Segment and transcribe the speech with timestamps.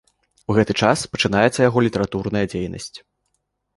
[0.53, 2.91] У гэты час пачынаецца яго літаратурная дзейнасць.